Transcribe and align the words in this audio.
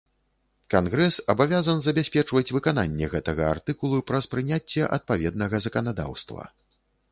Кангрэс 0.73 1.19
абавязан 1.33 1.83
забяспечваць 1.87 2.53
выкананне 2.57 3.11
гэтага 3.13 3.43
артыкулу 3.53 4.01
праз 4.09 4.31
прыняцце 4.35 4.91
адпаведнага 5.01 5.63
заканадаўства. 5.69 6.51